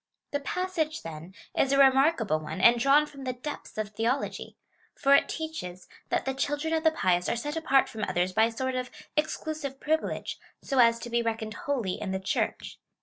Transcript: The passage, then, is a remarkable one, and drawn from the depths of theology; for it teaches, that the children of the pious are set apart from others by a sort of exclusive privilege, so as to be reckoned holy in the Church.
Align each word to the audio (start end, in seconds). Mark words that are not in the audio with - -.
The 0.31 0.39
passage, 0.39 1.03
then, 1.03 1.35
is 1.55 1.71
a 1.71 1.77
remarkable 1.77 2.39
one, 2.39 2.59
and 2.59 2.79
drawn 2.79 3.05
from 3.05 3.23
the 3.23 3.33
depths 3.33 3.77
of 3.77 3.89
theology; 3.89 4.57
for 4.95 5.13
it 5.13 5.29
teaches, 5.29 5.87
that 6.09 6.25
the 6.25 6.33
children 6.33 6.73
of 6.73 6.83
the 6.83 6.89
pious 6.89 7.29
are 7.29 7.35
set 7.35 7.55
apart 7.55 7.87
from 7.87 8.03
others 8.05 8.33
by 8.33 8.45
a 8.45 8.51
sort 8.51 8.73
of 8.73 8.89
exclusive 9.15 9.79
privilege, 9.79 10.39
so 10.59 10.79
as 10.79 10.97
to 10.97 11.11
be 11.11 11.21
reckoned 11.21 11.53
holy 11.53 12.01
in 12.01 12.09
the 12.09 12.19
Church. 12.19 12.79